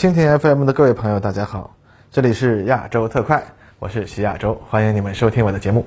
[0.00, 1.76] 蜻蜓 FM 的各位朋友，大家好，
[2.10, 3.44] 这里是亚洲特快，
[3.78, 5.84] 我是徐亚洲，欢迎你们收听我的节目。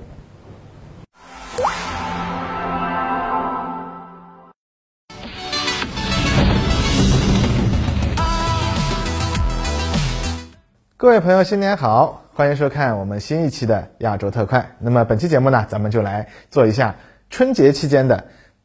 [10.95, 14.75] 各位朋友，新年好，欢迎收看我们新一期的亚洲特快。
[14.77, 16.93] 那么本期节目呢，咱们就来做一下
[17.31, 18.23] 春节期间的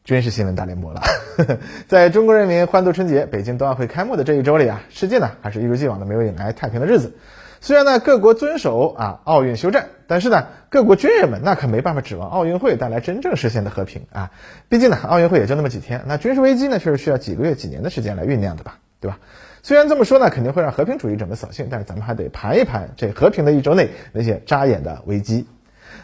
[0.08, 1.02] 军事新闻大联播了。
[1.86, 7.12] 在中国人民欢度春节、北京冬奥会开幕的这一周里啊，世界呢还是一如既往的没有迎来太平的日子。
[7.60, 14.30] 虽然呢各国遵守啊奥运休战，但是呢各国军人们那可没办法指望奥运会带来真正实现的和平啊。
[14.70, 19.18] 毕竟呢奥运会也就那么几天，那军事危机呢却是需要几个月、几年的时间来酝酿的吧，对吧？
[19.62, 25.46] 虽然这么说呢，肯定会让和平主义者们扫兴，但是咱们还得盘一盘这和平的一周内那些扎眼的危机。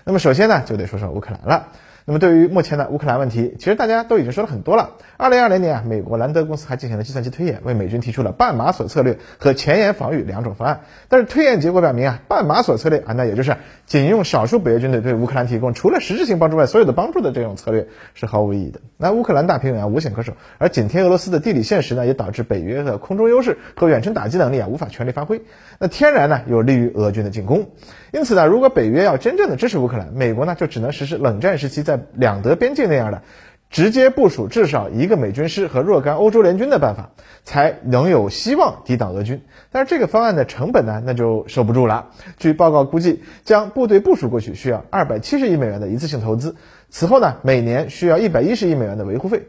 [0.04, 1.68] 那么首先呢，就得说说乌克兰了。
[2.06, 4.90] 那么对于目前的乌克兰问题，其实大家都已经说了很多了。
[5.16, 10.82] 二零二零年啊，美国兰德公司还进行了计算机推演，为美军提出了半马索策略和前沿防御两种方案。
[11.08, 18.80] 但是推演结果表明啊，半马索策略啊，那也就是仅用少数北约军队对乌克兰提供除了实质性帮助外所有的帮助的这种策略是毫无意义的。
[18.98, 25.40] 那乌克兰大平原啊无险可守，而紧贴俄罗斯的地理现实呢，也导致北约的空中优势和远程打击能力啊无法全力发挥。
[25.78, 27.70] 那天然呢有利于俄军的进攻。
[28.12, 33.22] 因此呢，如果北约要真正的支持乌克兰，美国呢就只能实施冷战时期在在两德边境那样的，
[33.70, 37.10] 直接部署至少一个美军师和若干欧洲联军的办法，
[37.42, 39.42] 才能有希望抵挡俄军。
[39.72, 42.10] 但是这个方案的成本呢，那就受不住了。
[42.36, 46.54] 据报告估计，将部队部署过去需要二百七十亿美元的一次性投资，
[46.88, 49.48] 此后呢，每年需要一百一十亿美元的维护费，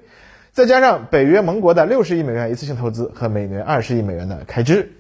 [0.52, 4.92] 再加上北约盟国的六十亿美元一次性投资和每年二十亿美元的开支。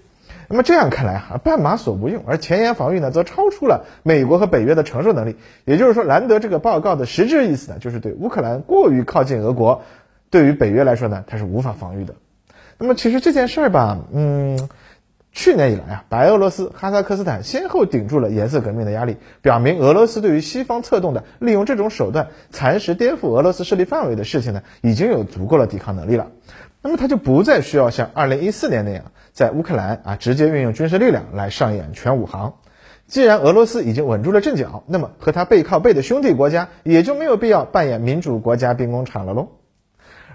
[0.47, 5.37] 那么这样看来哈，半马所不用，而前沿防御呢，则超出了美国和北约的承受能力。
[5.65, 9.83] 也就是说，兰德这个报告的实质意思呢，就是对乌克兰过于靠近俄国，
[10.29, 12.15] 对于北约来说呢，它是无法防御的。
[12.77, 14.69] 那么其实这件事儿吧，嗯，
[15.31, 26.27] 去年以来啊，白俄罗斯、哈萨克斯坦先后顶住了颜色革命的压力，表明俄罗斯对于西方策动的利用这种手段蚕食、颠覆俄罗斯势力范围的事情呢，已经有足够的抵抗能力了。
[26.85, 32.53] 那么他就不再需要像二零一四年那样，在乌克兰啊直接运用军事力量来上演全武行。
[33.07, 39.47] 既然俄罗斯已经稳住了阵脚，那么和他背靠背的兄弟国家也就没有必要扮演民主国家兵工厂了喽。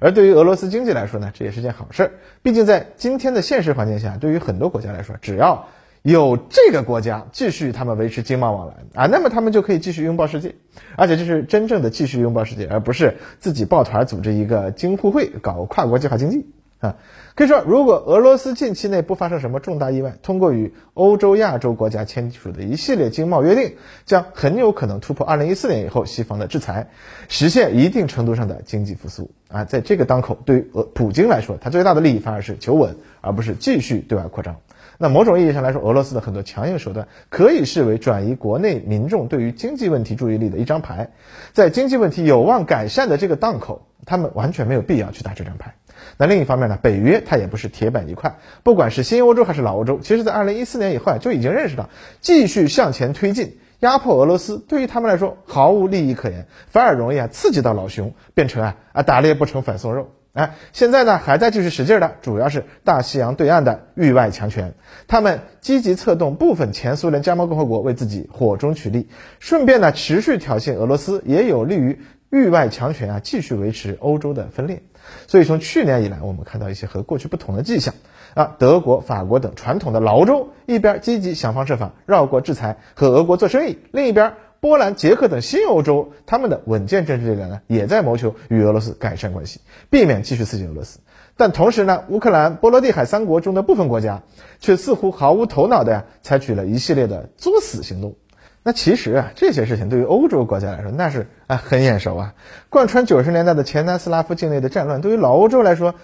[0.01, 2.11] 而对于俄罗斯经济来说呢，这也是件好事儿。
[2.43, 5.69] 毕竟在今天的现实环境下，对于很多国家来说，只要
[6.03, 10.55] 有这个国家继续他们维持经贸往来啊，那么他们就可以继续拥抱世界，
[10.97, 16.47] 而且这是真正的继续拥抱世界，而不是自己抱团组织一个京沪会搞跨国计划经济
[16.79, 16.97] 啊。
[17.35, 26.89] 可以说，如果俄罗斯近期内不发生什么重大意外，通过与欧洲、亚洲国家签署的一系列经贸约定，将很有可能突破2014年以后西方的制裁，
[27.29, 29.65] 实现一定程度上的经济复苏啊。
[29.65, 34.57] 在这个当口，对于俄普京来说，他最大的利益反而是求稳，而不是继续对外扩张。
[35.03, 41.09] 那某种意义上来说，俄罗斯的很多强硬手段可以视为转移国内民众对于经济问题注意力的一张牌，
[41.55, 45.75] 在经济问题有望改善的这个档口，他们完全没有必要去打这张牌。
[46.19, 51.89] 那另一方面呢，北约它也不是铁板一块，不管是新欧洲还是老欧洲，其实在二零一四年以后啊就已经认识到，
[52.21, 60.11] 继续向前推进压迫俄罗斯，对于他们来说毫无利益可言，反而容易啊刺激到老熊，变成啊啊打猎不成反送肉。
[60.33, 64.75] 哎，现在呢还在继续使劲的，主要是大西洋对岸的域外强权，
[65.09, 69.09] 他们积极策动部分前苏联加盟共和国为自己火中取栗，
[69.41, 71.99] 顺便呢持续挑衅俄罗斯，也有利于
[72.31, 74.83] 域外强权啊继续维持欧洲的分裂。
[75.27, 77.95] 所以从去年以来，我们看到一些和过去不同的迹象
[78.35, 84.35] 啊，德国、法国等传统的老欧洲一边积极想方设法绕过制裁和俄国做生意，另一边。
[84.61, 91.01] 波兰、捷克等新欧洲，他们的稳健政治力量呢，也在谋求与俄罗斯改善关系，避免继续刺激俄罗斯。
[91.37, 94.23] 但同时呢，乌克兰、波罗的海三国中的部分国家，
[94.59, 98.17] 却似乎毫无头脑的呀，采取了一系列的作死行动。
[98.63, 102.35] 那其实啊，这些事情对于欧洲国家来说，那是啊很眼熟啊。
[102.69, 105.95] 贯穿九十年代的前南斯拉夫境内的战乱，对于老欧洲来说，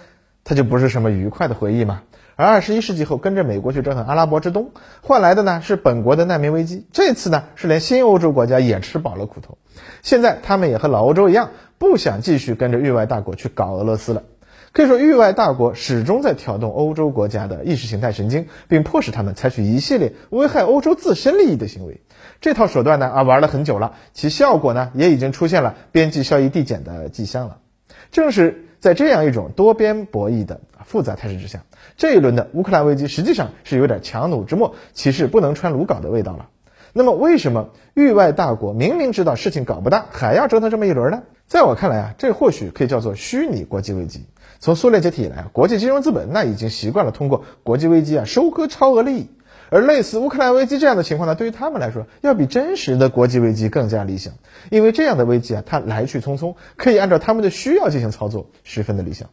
[0.43, 2.01] 它就不是什么愉快的回忆嘛。
[2.37, 4.69] 而二十一世纪后，跟着美国去折腾阿拉伯之东，
[5.01, 6.85] 换来的呢是本国的难民危机。
[6.93, 9.57] 这次呢是连新欧洲国家也吃饱了苦头，
[10.03, 14.21] 现在他们也和老欧洲一样，不想继续跟着域外大国去搞俄罗斯了。
[14.71, 22.01] 可以说，域外大国始终在挑动欧洲国家的意识形态神经，并迫使他们采取一系列危害欧洲自身利益的行为。
[22.39, 27.57] 这套手段呢啊玩了很久了，其效果呢也已经出现了边际效益递减的迹象了。
[28.11, 31.63] 正是在这样一种多边博弈的复杂态势之下。
[31.97, 36.47] 这一轮的乌克兰危机实际上是有点强弩之末，岂是不能穿鲁缟的味道了？
[36.93, 41.23] 那么为什么域外大国明明知道事情搞不大，还要折腾这么一轮呢？
[41.45, 44.25] 在我看来啊，这或许可以叫做虚拟国际危机。
[44.59, 49.29] 从苏联解体以来，国际金融资本那已经习惯了通过国际危机啊收割超额利益，
[49.69, 54.33] 而类似乌克兰危机这样的情况呢，对于他们来说，要比真实的国际危机更加理想，
[54.71, 59.29] 因为这样的危机啊，它来去匆匆，可以按照他们的需要进行操作，十分的理想。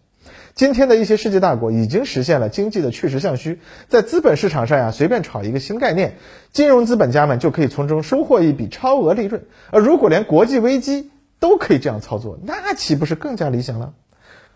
[0.54, 6.16] 今天的一些世界大国已经实现了经济的去实向虚，在资本市场上呀，随便炒一个新概念，
[6.52, 9.44] 金融资本家们就可以从中收获一笔超额利润。
[9.70, 11.10] 而如果连国际危机
[11.40, 13.94] 都可以这样操作，那岂不是更加理想了？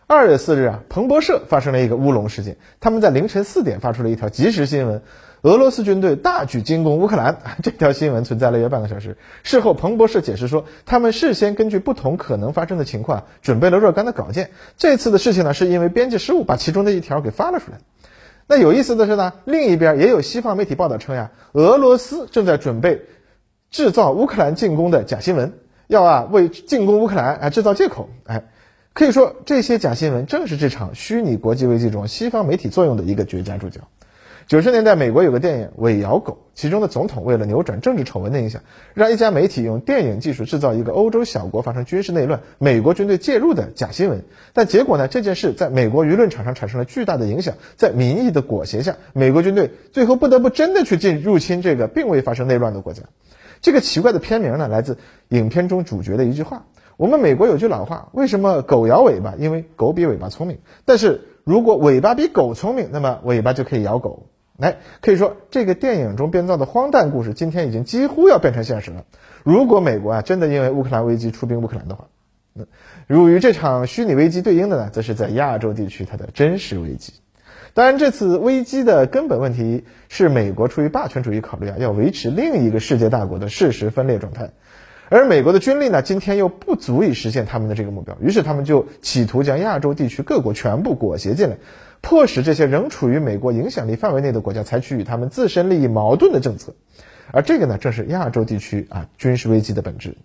[0.07, 5.03] 二月四日啊，彭博社发生了一个乌龙事件，他们在凌晨四点发出了一条即时新闻。
[5.43, 9.17] 俄罗斯军队大举进攻乌克兰， 这条新闻存在了约半个小时。
[9.43, 14.51] 事后，彭博社解释说，他们事先根据不同可能发生的情况，准备了若干的稿件。
[14.77, 17.79] 这次的事情呢，是因为编辑失误把其中的一条给发了出来。
[18.49, 23.03] 那有意思的是呢，另一边也有西方媒体报道称呀，俄罗斯正在准备
[23.71, 25.53] 制造乌克兰进攻的假新闻，
[25.87, 28.09] 要啊为进攻乌克兰啊制造借口。
[28.25, 28.45] 哎，
[28.95, 33.83] 可以说这些假新闻正是这场虚拟国际危机中西方媒体作用的一个绝佳注脚。
[34.47, 38.63] 九十年代，美国有个电影《伪摇狗》，其中的总统为了扭转政治丑闻的影响，
[38.95, 44.23] 让一家媒体用电影技术制造一个欧洲小国发生军事内乱、美国军队介入的假新闻。
[44.55, 45.09] 但结果呢？
[45.09, 53.03] 这件事在美国舆论场上产生了巨大的影响，在民意的裹挟下，美国军队最后不得不真的去进入侵这个并未发生内乱的国家。
[53.61, 54.99] 这个奇怪的片名呢，来自
[55.29, 59.35] 影片中主角的一句话：“我们美国有句老话，为什么狗摇尾巴？
[59.37, 60.59] 因为狗比尾巴聪明。
[60.85, 64.27] 但是如果尾巴比狗聪明，那么尾巴就可以咬狗。”
[64.59, 69.07] 来，可以说这个电影中编造的荒诞故事，今天已经几乎要变成现实了。
[69.45, 72.09] 如果美国啊真的因为乌克兰危机出兵乌克兰的话，
[72.53, 72.65] 那
[73.07, 77.15] 如与这场虚拟危机对应的呢，则是在亚洲地区它的真实危机。
[77.73, 84.51] 当然，这次危机的根本问题是美国出于霸权主义考虑啊，要维持另一个世界大国的事实分裂状态，
[85.11, 91.57] 而美国的军力呢，今天又不足以实现他们的这个目标，于是他们就企图将亚洲地区各国全部裹挟进来。
[92.01, 96.75] 迫使这些仍处于美国影响力范围内的国家采取与他们自身利益矛盾的政策，
[97.33, 100.17] 而这个呢，正是亚洲地区啊军事危机的本质。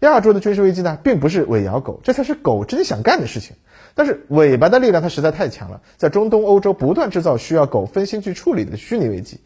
[0.00, 3.56] 亚洲的军事危机呢，并不是尾摇狗，这才是狗真想干的事情。
[3.94, 9.40] 但是尾巴的力量它实在太强了，在中东、欧洲不断制造需要狗分心去处理的虚拟危机，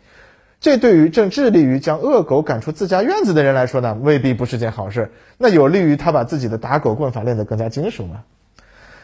[0.61, 5.13] 这对于正致力于将恶狗赶出自家院子的人来说呢，未必不是件好事。
[5.37, 8.25] 那有利于他把自己的打狗棍法练得更加精熟吗？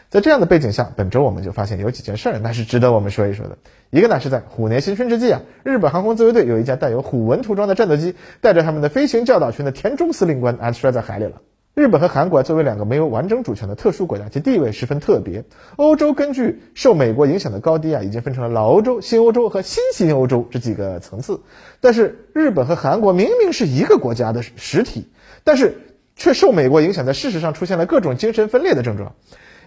[0.09, 3.57] 在这样的背景下，本周我们就发现有几件事儿，那是值得我们说一说的。
[3.89, 11.41] 一个呢是在虎年新春之际啊，日本航空自卫队有一架带有虎纹涂装的战斗机，带着他们的飞行教导群的田中司令官啊摔在海里了。
[11.75, 15.43] 日本和韩国作为两个没有完整主权的特殊国家，其地位十分特别。
[15.75, 21.41] 欧洲根据受美国影响的高低啊，已经分成了老欧洲、新欧洲和新新欧洲这几个层次。
[21.81, 25.09] 但是日本和韩国明明是一个国家的实体，
[25.43, 25.75] 但是
[26.15, 29.13] 却受美国影响，在事实上出现了各种精神分裂的症状。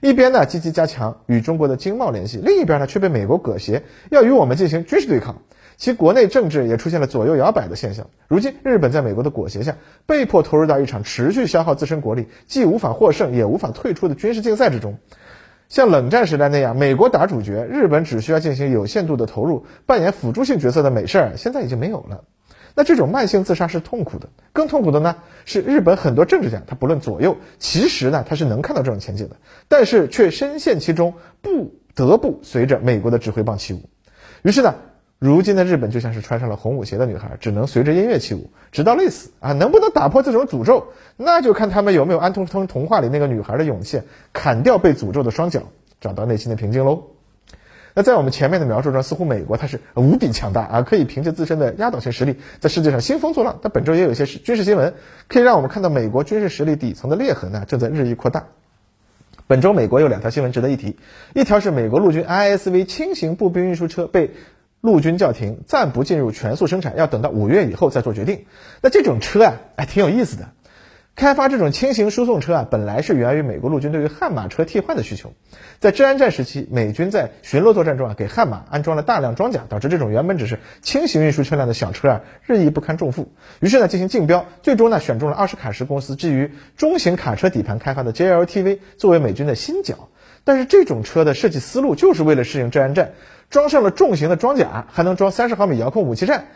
[0.00, 5.43] 一边呢积极加强与中国的经贸联系，另一边呢却被美国裹挟要与我们进行军事对抗，
[5.79, 8.11] 其国内政治也出现了左右摇摆的现象。
[8.27, 9.77] 如今，日本在美国的裹挟下，
[10.07, 14.99] 被迫投入到一场持续消耗自身国力、既无法获胜也无法退出的军事竞赛之中。
[15.69, 22.25] 像冷战时代那样，美国打主角，日本只需要进行有限度的投入，扮演辅助性角色的美事儿，现在已经没有了。
[22.75, 29.37] 那这种慢性自杀是痛苦的，更痛苦的呢是日本很多政治家，他不论左右，其实呢他是能看到这种前景的，
[29.69, 33.89] 但是却深陷其中，不得不随着美国的指挥棒起舞。
[34.43, 34.75] 于是呢，
[35.19, 39.53] 如今的日本就像是穿上了红舞鞋的女孩，只能随着音乐起舞，直到累死啊！
[39.53, 45.65] 能不能打破这种诅咒，那就看他们有没有安徒生童话里那个女孩的勇气，砍掉被诅咒的双脚，
[46.01, 47.03] 找到内心的平静喽。
[47.94, 53.58] 那在我们前面的描述中，似乎美国它是无比强大啊，可以凭借自身的压倒性实力在世界上兴风作浪。
[53.60, 54.94] 但本周也有一些军事新闻，
[55.27, 58.44] 可以让我们看到美国军事实力底层的裂痕呢，正在日益扩大。
[59.48, 60.96] 本周美国有两条新闻值得一提，
[61.34, 64.31] 一条是美国陆军 ISV 轻型步兵运输车被
[64.81, 68.47] 陆军叫停，暂不进入全速生产，要等到五月以后再做决定。
[68.81, 70.49] 那这种车啊，哎，挺有意思的。
[71.17, 75.32] 开发这种轻型输送车啊，本来是源于美国陆军对于悍马车替换的需求。
[75.81, 83.32] 在治安战时期，美军在巡逻作战中啊，给悍马安装了大量装甲，导致这种原本只是轻型运输车辆的小车啊，日益不堪重负。
[83.58, 90.08] 于是呢，进行竞标，最终呢，选中了奥斯卡什公司基于中型卡车底盘开发的 JLTV 作为美军的新角。
[90.44, 93.11] 但是这种车的设计思路就是为了适应治安战，
[93.50, 96.46] 装上了重型的装甲，还能装三十毫米遥控武器站。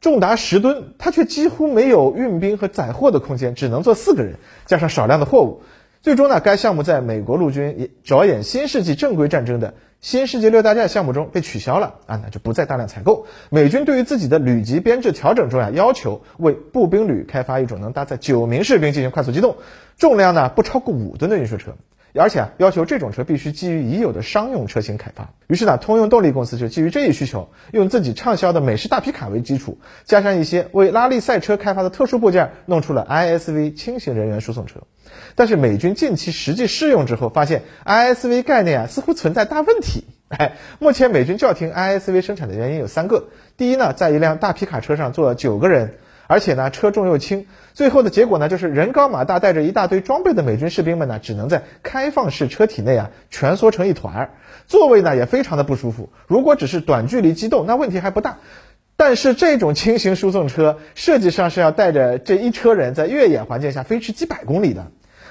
[0.00, 4.34] 重达十吨，它却几乎没有运兵和载货的空间，只能坐四个人，
[4.66, 5.62] 加上少量的货物。
[6.00, 13.26] 最终呢，该项目在美国陆军着眼新世纪正规战争的新世界六大战项目中被取消了啊，那就不再大量采购。
[13.50, 19.58] 美军对于自己的旅级编制调整中呀，要求为步兵旅开发一种能搭载九名士兵进行快速机动、
[19.96, 21.76] 重量呢不超过五吨的运输车。
[22.14, 25.30] 而且啊，要求这种车必须基于已有的商用车型开发。
[25.46, 34.80] 于是呢，通用动力公司就基于这一需求，用自己畅销的美式大皮卡为基础，加上一些为拉力赛车开发的特殊部件，弄出了 ISV 轻型人员输送车。
[35.34, 40.04] 但是美军近期实际试用之后，发现 ISV 概念啊似乎存在大问题。
[40.28, 45.94] 哎，目前美军叫停 ISV 生产的原因有三个：第一呢，在一辆大皮卡车上坐了九个人。
[46.32, 54.30] 而且呢，车重又轻，最后的结果呢，就是人高马大、带着一大堆装备的美军士兵们呢，只能在开放式车体内啊蜷缩成一团儿，
[54.66, 56.08] 座位呢也非常的不舒服。
[56.26, 58.38] 如果只是短距离机动，那问题还不大，
[58.96, 64.86] 但是这种轻型输送车设计上是要带着这一车人在越野环境下飞驰几百公里的。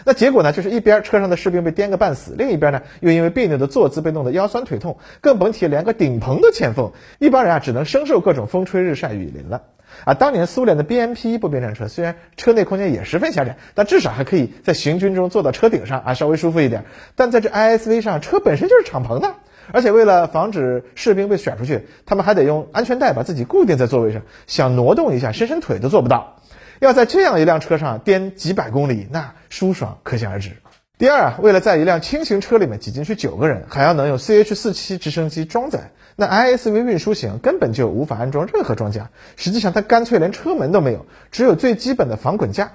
[0.06, 9.64] 那结果呢，就是一边车上的士兵被颠个半死，另一边呢又因为别扭的坐姿被弄得腰酸腿痛，更甭提连个顶棚都欠奉，一般人啊只能生受各种风吹日晒雨淋了。
[10.06, 16.86] 啊，当年苏联的 BMP 步兵战车虽然车内空间也十分狭窄，但至少还可以在行军中坐到车顶上啊，稍微舒服一点。
[17.16, 19.36] 但在这 ISV 上，车本身就是敞篷的，
[19.74, 26.38] 而且为了防止士兵被甩出去，他们还得用安全带把自己固定在座位上，想挪动一下伸伸腿都做不到。
[26.82, 30.50] 要在这样一辆车上颠几百公里，那舒爽可想而知。
[30.98, 39.12] 第二啊，为了在一辆轻型车里面挤进去九个人，还要能用 CH-47 直升机装载，那 ISV 运输型根本就无法安装任何装甲。
[39.36, 42.72] 实际上，它干脆连车门都没有，只有最基本的防滚架。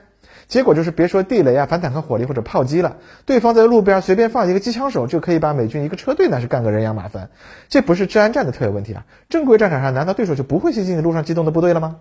[0.46, 7.28] 结果就是，别说地雷啊、反坦克火力或者炮击了，对方在路边随便放一个机枪手，就可以把美军一个车队那是干个人仰马翻。
[7.68, 9.04] 这不是治安战的特有问题啊！
[9.28, 11.96] 正规战场上，难道对手就不会接近路上机动的部队了吗？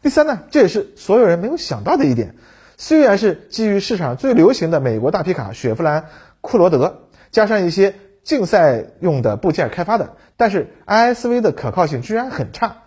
[0.00, 2.36] 第三呢，这也是所有人没有想到的一点。
[2.76, 6.06] 虽然是基于市场最流行的美国大皮卡雪佛兰
[6.40, 12.82] 库罗德，加上一些竞赛用的部件开发的，但是 ISV 的可靠性居然很差。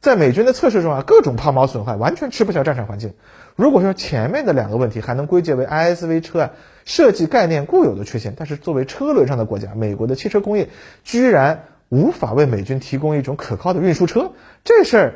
[0.00, 3.14] 在美军的测试中啊，各种抛锚损坏，完全吃不消战场环境。
[3.54, 6.50] 如果说前面的两个问题还能归结为 ISV 车啊
[6.84, 10.68] 设计概念固有的缺陷，但是作为车轮上的国家，美国的汽车工业
[11.04, 14.32] 居然无法为美军提供一种可靠的运输车，
[14.64, 15.14] 这事儿。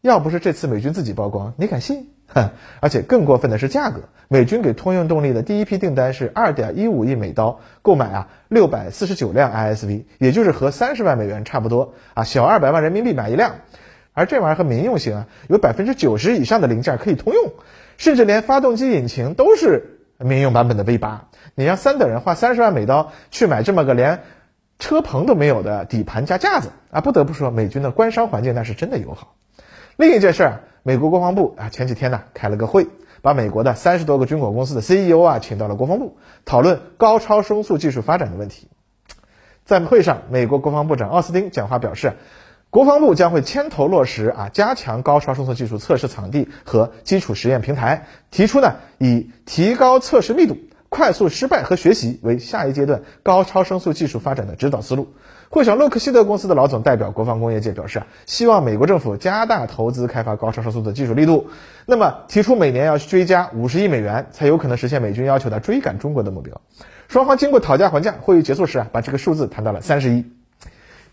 [0.00, 2.10] 要不是这次美军自己曝光，你敢信？
[2.26, 2.50] 哼！
[2.80, 13.56] 而且更过分的是价格，美军给通用动力的第一批订单是二点一五亿美刀，购买啊六百四十九辆 ISV，也就是和三十万美元差不多啊，小二百万人民币买一辆。
[14.12, 17.52] 而这玩意儿和民用型啊，有百分之九十以上的零件可以通用，
[17.96, 21.28] 甚至连发动机引擎都是民用版本的 V 八。
[21.54, 24.20] 你让三等人花三十万美刀去买这么个连
[24.78, 29.34] 车棚都没有的底盘加架子啊，不得不说，美军的官商环境那是真的友好。
[29.98, 32.86] 另一件事儿，美国国防部啊前几天呢开了个会，
[33.20, 38.68] 把美国的三十多个军火公司的 CEO 啊请到了国防部，讨论高超声速技术发展的问题。
[39.64, 42.12] 在会上，美国国防部长奥斯汀讲话表示，
[42.70, 50.56] 国防部将会牵头落实啊加强高超声速技术测试场地和基础实验平台，提出呢以提高测试密度、
[50.88, 55.14] 快速失败和学习为下一阶段高超声速技术发展的指导思路。
[55.50, 61.48] 会上，洛克希德公司的老总代表国防工业界表示啊，希望美国政府加大投资开发高超声速的技术力度，
[61.86, 66.60] 那么提出每年要追加五十亿美元，才有可能实现美军要求的追赶中国的目标。
[67.08, 70.26] 双方经过讨价还价，会议结束时啊，把这个数字谈到了三十亿。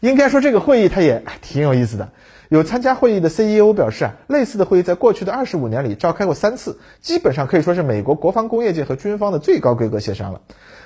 [0.01, 2.09] 应该说这个会议它也挺有意思的。
[2.49, 10.41] 有参加会议的 CEO 表示啊，类似的会议在过去的二十五年里召开过三次，基本上可以说是美国国防工业界和军方的最高规格协商了。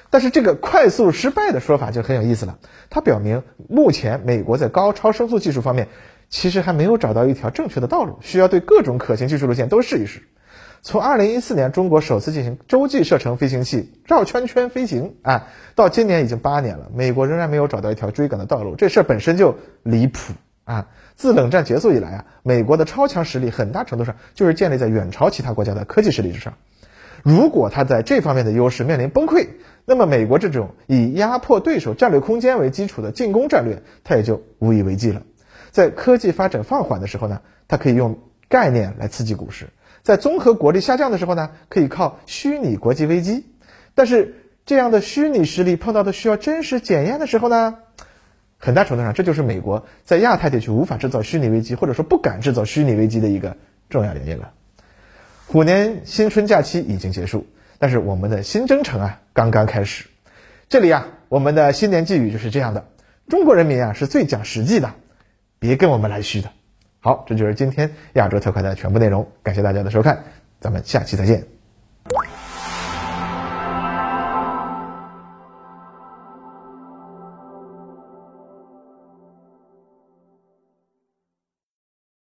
[0.10, 2.58] 但是这个快速失败的说法就很有意思了，
[2.90, 5.88] 它表明目前美国在高超声速技术方面
[6.30, 10.24] 其实还没有找到一条正确的道路，需要对各种可行技术路线都试一试。
[10.82, 20.88] 从2014年中国首次进行洲际射程飞行器绕圈圈飞行啊，到今年已经八年了，美国仍然没有找到一条追赶的道路，这事儿本身就离谱啊！
[21.20, 26.54] 自冷战结束以来啊，美国的超强实力很大程度上就是建立在远超其他国家的科技实力之上。
[27.24, 29.50] 如果他在这方面的优势面临崩溃，
[29.84, 35.24] 那么美国这种以压迫对手战略空间为基础的进攻战略，它也就无以为继了。
[35.72, 39.66] 在科技发展放缓的时候呢，它可以用概念来刺激股市；
[40.04, 43.46] 在综合国力下降的时候呢，可以靠虚拟国际危机。
[43.94, 44.36] 但是
[44.66, 47.80] 这样的虚拟实力碰到的需要真实检验的时候呢，
[48.62, 53.56] 很大程度上这就是美国在亚太地区无法制造虚拟危机，或者说不敢制造虚拟危机的一个
[53.90, 54.52] 重要原因了。
[55.48, 57.48] 虎年新春假期已经结束，
[57.80, 60.06] 但是我们的新征程啊刚刚开始。
[60.68, 62.86] 这里啊，我们的新年寄语就是这样的：
[63.30, 64.94] 中国人民啊是最讲实际的，
[65.58, 66.52] 别跟我们来虚的。
[67.00, 70.26] 好，这就是今天亚洲特快的全部内容，感谢大家的收看，
[70.60, 71.59] 咱们下期再见。